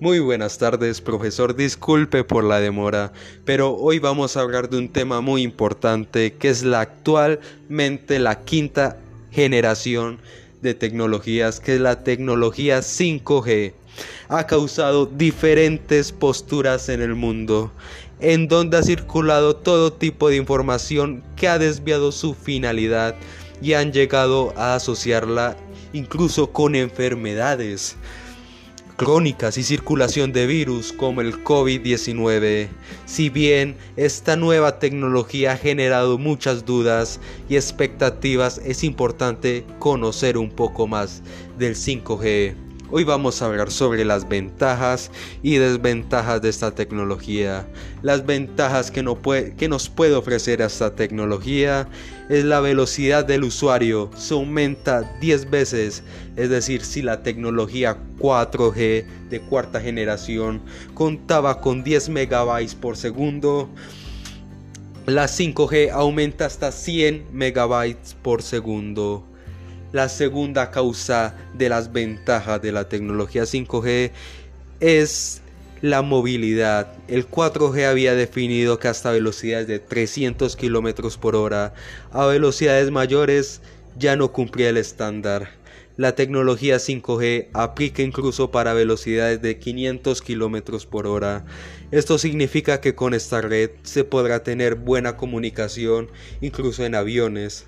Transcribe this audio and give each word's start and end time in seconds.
Muy 0.00 0.20
buenas 0.20 0.58
tardes, 0.58 1.00
profesor. 1.00 1.56
Disculpe 1.56 2.22
por 2.22 2.44
la 2.44 2.60
demora, 2.60 3.12
pero 3.44 3.74
hoy 3.74 3.98
vamos 3.98 4.36
a 4.36 4.42
hablar 4.42 4.70
de 4.70 4.78
un 4.78 4.90
tema 4.90 5.20
muy 5.20 5.42
importante 5.42 6.34
que 6.34 6.50
es 6.50 6.62
la 6.62 6.82
actualmente 6.82 8.20
la 8.20 8.38
quinta 8.44 8.96
generación 9.32 10.20
de 10.62 10.74
tecnologías, 10.74 11.58
que 11.58 11.74
es 11.74 11.80
la 11.80 12.04
tecnología 12.04 12.78
5G. 12.78 13.72
Ha 14.28 14.46
causado 14.46 15.04
diferentes 15.04 16.12
posturas 16.12 16.88
en 16.88 17.02
el 17.02 17.16
mundo, 17.16 17.72
en 18.20 18.46
donde 18.46 18.76
ha 18.76 18.84
circulado 18.84 19.56
todo 19.56 19.92
tipo 19.92 20.28
de 20.28 20.36
información 20.36 21.24
que 21.34 21.48
ha 21.48 21.58
desviado 21.58 22.12
su 22.12 22.34
finalidad 22.34 23.16
y 23.60 23.72
han 23.72 23.92
llegado 23.92 24.54
a 24.56 24.76
asociarla 24.76 25.56
incluso 25.92 26.52
con 26.52 26.76
enfermedades 26.76 27.96
crónicas 28.98 29.56
y 29.58 29.62
circulación 29.62 30.32
de 30.32 30.46
virus 30.46 30.92
como 30.92 31.20
el 31.20 31.44
COVID-19. 31.44 32.68
Si 33.06 33.30
bien 33.30 33.76
esta 33.96 34.34
nueva 34.34 34.80
tecnología 34.80 35.52
ha 35.52 35.56
generado 35.56 36.18
muchas 36.18 36.66
dudas 36.66 37.20
y 37.48 37.54
expectativas, 37.54 38.58
es 38.58 38.82
importante 38.82 39.64
conocer 39.78 40.36
un 40.36 40.50
poco 40.50 40.88
más 40.88 41.22
del 41.56 41.76
5G. 41.76 42.67
Hoy 42.90 43.04
vamos 43.04 43.42
a 43.42 43.46
hablar 43.46 43.70
sobre 43.70 44.02
las 44.06 44.26
ventajas 44.30 45.10
y 45.42 45.56
desventajas 45.56 46.40
de 46.40 46.48
esta 46.48 46.70
tecnología. 46.70 47.66
Las 48.00 48.24
ventajas 48.24 48.90
que, 48.90 49.02
nos 49.02 49.88
puede 49.90 50.14
ofrecer 50.14 50.62
esta 50.62 50.94
tecnología 50.94 51.86
es 52.30 52.44
la 52.44 52.60
velocidad 52.60 53.26
del 53.26 53.44
usuario. 53.44 54.10
Se 54.16 54.32
aumenta 54.32 55.02
10 55.20 55.50
veces. 55.50 56.02
Es 56.36 56.48
decir, 56.48 56.82
si 56.82 57.02
la 57.02 57.22
tecnología 57.22 57.98
4G 58.20 59.04
de 59.28 59.40
cuarta 59.50 59.82
generación 59.82 60.62
contaba 60.94 61.60
con 61.60 61.84
10 61.84 62.08
megabytes 62.08 62.74
por 62.74 62.96
segundo, 62.96 63.68
la 65.04 65.26
5G 65.26 65.90
aumenta 65.90 66.46
hasta 66.46 66.72
100 66.72 67.26
megabytes 67.34 68.16
por 68.22 68.42
segundo. 68.42 69.27
La 69.90 70.10
segunda 70.10 70.70
causa 70.70 71.34
de 71.54 71.70
las 71.70 71.92
ventajas 71.92 72.60
de 72.60 72.72
la 72.72 72.90
tecnología 72.90 73.44
5G 73.44 74.10
es 74.80 75.40
la 75.80 76.02
movilidad. 76.02 76.92
El 77.08 77.26
4G 77.26 77.86
había 77.86 78.14
definido 78.14 78.78
que 78.78 78.88
hasta 78.88 79.12
velocidades 79.12 79.66
de 79.66 79.78
300 79.78 80.56
km 80.56 81.16
por 81.16 81.36
hora 81.36 81.72
a 82.12 82.26
velocidades 82.26 82.90
mayores 82.90 83.62
ya 83.98 84.14
no 84.14 84.30
cumplía 84.30 84.68
el 84.68 84.76
estándar. 84.76 85.52
La 85.96 86.14
tecnología 86.14 86.76
5G 86.76 87.48
aplica 87.54 88.02
incluso 88.02 88.50
para 88.50 88.74
velocidades 88.74 89.40
de 89.40 89.58
500 89.58 90.20
km 90.20 90.86
por 90.86 91.06
hora. 91.06 91.46
Esto 91.92 92.18
significa 92.18 92.82
que 92.82 92.94
con 92.94 93.14
esta 93.14 93.40
red 93.40 93.70
se 93.84 94.04
podrá 94.04 94.42
tener 94.42 94.74
buena 94.74 95.16
comunicación 95.16 96.10
incluso 96.42 96.84
en 96.84 96.94
aviones. 96.94 97.66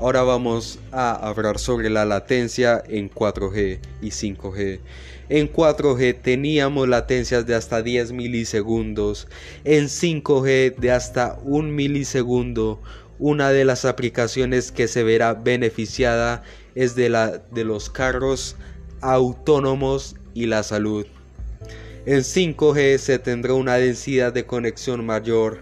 Ahora 0.00 0.22
vamos 0.22 0.78
a 0.92 1.12
hablar 1.12 1.58
sobre 1.58 1.90
la 1.90 2.06
latencia 2.06 2.82
en 2.88 3.10
4G 3.10 3.80
y 4.00 4.08
5G. 4.08 4.80
En 5.28 5.52
4G 5.52 6.18
teníamos 6.22 6.88
latencias 6.88 7.44
de 7.46 7.54
hasta 7.54 7.82
10 7.82 8.12
milisegundos, 8.12 9.28
en 9.64 9.88
5G 9.88 10.76
de 10.76 10.90
hasta 10.90 11.38
1 11.44 11.68
milisegundo. 11.68 12.80
Una 13.18 13.50
de 13.50 13.66
las 13.66 13.84
aplicaciones 13.84 14.72
que 14.72 14.88
se 14.88 15.02
verá 15.02 15.34
beneficiada 15.34 16.44
es 16.74 16.94
de 16.94 17.10
la 17.10 17.36
de 17.50 17.64
los 17.64 17.90
carros 17.90 18.56
autónomos 19.02 20.16
y 20.32 20.46
la 20.46 20.62
salud. 20.62 21.06
En 22.06 22.20
5G 22.20 22.96
se 22.96 23.18
tendrá 23.18 23.52
una 23.52 23.74
densidad 23.74 24.32
de 24.32 24.46
conexión 24.46 25.04
mayor. 25.04 25.58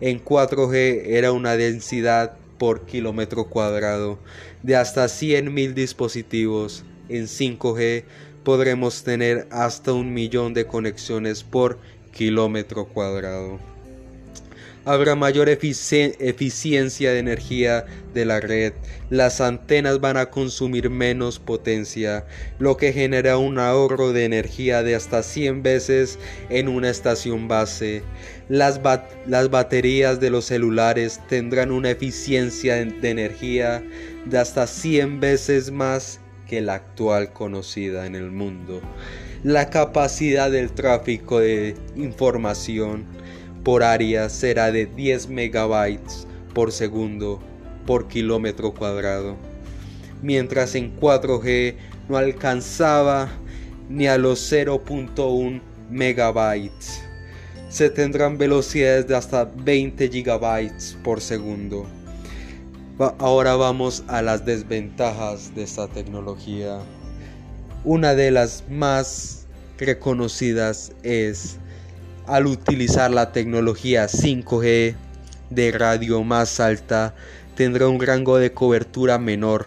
En 0.00 0.24
4G 0.24 1.02
era 1.08 1.32
una 1.32 1.58
densidad 1.58 2.38
por 2.62 2.86
kilómetro 2.86 3.48
cuadrado 3.48 4.20
de 4.62 4.76
hasta 4.76 5.06
100.000 5.06 5.74
dispositivos. 5.74 6.84
En 7.08 7.24
5G 7.24 8.04
podremos 8.44 9.02
tener 9.02 9.48
hasta 9.50 9.92
un 9.92 10.14
millón 10.14 10.54
de 10.54 10.64
conexiones 10.64 11.42
por 11.42 11.80
kilómetro 12.12 12.86
cuadrado 12.86 13.71
habrá 14.84 15.14
mayor 15.14 15.48
eficiencia 15.48 17.12
de 17.12 17.18
energía 17.18 17.84
de 18.14 18.24
la 18.24 18.40
red, 18.40 18.72
las 19.10 19.40
antenas 19.40 20.00
van 20.00 20.16
a 20.16 20.26
consumir 20.26 20.90
menos 20.90 21.38
potencia, 21.38 22.26
lo 22.58 22.76
que 22.76 22.92
genera 22.92 23.38
un 23.38 23.58
ahorro 23.58 24.12
de 24.12 24.24
energía 24.24 24.82
de 24.82 24.94
hasta 24.94 25.22
100 25.22 25.62
veces 25.62 26.18
en 26.50 26.68
una 26.68 26.90
estación 26.90 27.48
base. 27.48 28.02
Las, 28.48 28.80
las 29.26 29.50
baterías 29.50 30.20
de 30.20 30.30
los 30.30 30.46
celulares 30.46 31.20
tendrán 31.28 31.70
una 31.70 31.90
eficiencia 31.90 32.76
de 32.76 33.10
energía 33.10 33.82
de 34.26 34.38
hasta 34.38 34.66
100 34.66 35.20
veces 35.20 35.70
más 35.70 36.20
que 36.48 36.60
la 36.60 36.74
actual 36.74 37.32
conocida 37.32 38.06
en 38.06 38.14
el 38.14 38.30
mundo. 38.30 38.82
La 39.42 39.70
capacidad 39.70 40.50
del 40.50 40.70
tráfico 40.70 41.40
de 41.40 41.74
información 41.96 43.06
por 43.62 43.82
área 43.82 44.28
será 44.28 44.72
de 44.72 44.86
10 44.86 45.28
megabytes 45.28 46.26
por 46.54 46.72
segundo 46.72 47.40
por 47.86 48.08
kilómetro 48.08 48.72
cuadrado, 48.72 49.36
mientras 50.22 50.74
en 50.74 50.96
4G 50.98 51.74
no 52.08 52.16
alcanzaba 52.16 53.28
ni 53.88 54.06
a 54.06 54.18
los 54.18 54.52
0.1 54.52 55.60
megabytes. 55.90 57.02
Se 57.68 57.90
tendrán 57.90 58.36
velocidades 58.38 59.08
de 59.08 59.16
hasta 59.16 59.44
20 59.44 60.08
gigabytes 60.08 60.96
por 61.02 61.20
segundo. 61.20 61.86
Ahora 63.18 63.56
vamos 63.56 64.04
a 64.06 64.22
las 64.22 64.44
desventajas 64.44 65.54
de 65.54 65.62
esta 65.62 65.88
tecnología. 65.88 66.78
Una 67.84 68.14
de 68.14 68.30
las 68.30 68.64
más 68.68 69.46
reconocidas 69.78 70.92
es 71.02 71.58
al 72.26 72.46
utilizar 72.46 73.10
la 73.10 73.32
tecnología 73.32 74.06
5G 74.06 74.94
de 75.50 75.72
radio 75.72 76.22
más 76.22 76.60
alta, 76.60 77.14
tendrá 77.54 77.88
un 77.88 78.00
rango 78.00 78.38
de 78.38 78.52
cobertura 78.52 79.18
menor. 79.18 79.66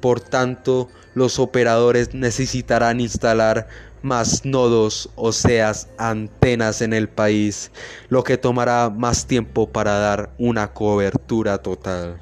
Por 0.00 0.20
tanto, 0.20 0.88
los 1.14 1.38
operadores 1.38 2.14
necesitarán 2.14 3.00
instalar 3.00 3.68
más 4.02 4.44
nodos, 4.44 5.10
o 5.16 5.32
sea, 5.32 5.72
antenas 5.98 6.80
en 6.80 6.92
el 6.92 7.08
país, 7.08 7.70
lo 8.08 8.22
que 8.22 8.38
tomará 8.38 8.90
más 8.90 9.26
tiempo 9.26 9.68
para 9.68 9.98
dar 9.98 10.30
una 10.38 10.72
cobertura 10.72 11.58
total. 11.58 12.20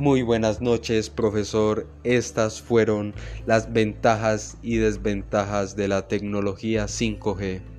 Muy 0.00 0.22
buenas 0.22 0.60
noches, 0.60 1.10
profesor. 1.10 1.88
Estas 2.04 2.62
fueron 2.62 3.14
las 3.46 3.72
ventajas 3.72 4.56
y 4.62 4.76
desventajas 4.76 5.74
de 5.74 5.88
la 5.88 6.06
tecnología 6.06 6.84
5G. 6.84 7.77